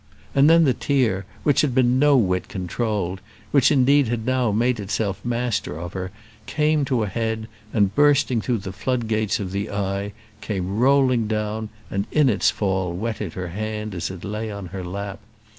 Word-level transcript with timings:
And 0.33 0.49
then 0.49 0.63
the 0.63 0.73
tear, 0.73 1.25
which 1.43 1.61
had 1.61 1.75
been 1.75 1.99
no 1.99 2.17
whit 2.17 2.47
controlled, 2.47 3.21
which 3.51 3.71
indeed 3.71 4.07
had 4.07 4.25
now 4.25 4.51
made 4.51 4.79
itself 4.79 5.23
master 5.23 5.77
of 5.79 5.93
her, 5.93 6.09
came 6.47 6.85
to 6.85 7.03
a 7.03 7.07
head, 7.07 7.47
and, 7.71 7.93
bursting 7.93 8.41
through 8.41 8.57
the 8.65 8.73
floodgates 8.73 9.39
of 9.39 9.51
the 9.51 9.69
eye, 9.69 10.13
came 10.41 10.79
rolling 10.79 11.27
down, 11.27 11.69
and 11.91 12.07
in 12.09 12.29
its 12.29 12.49
fall, 12.49 12.93
wetted 12.93 13.33
her 13.33 13.49
hand 13.49 13.93
as 13.93 14.09
it 14.09 14.23
lay 14.23 14.49
on 14.51 14.65
her 14.73 14.83
lap. 14.83 15.19